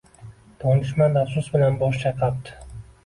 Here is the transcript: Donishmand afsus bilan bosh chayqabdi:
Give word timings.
Donishmand 0.63 1.21
afsus 1.23 1.49
bilan 1.57 1.77
bosh 1.85 2.01
chayqabdi: 2.07 2.57